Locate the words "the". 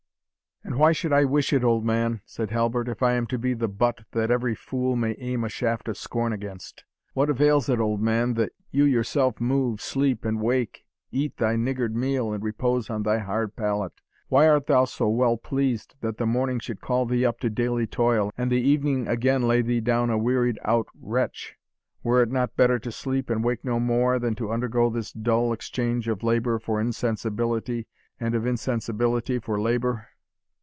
3.55-3.67, 16.17-16.27, 18.51-18.61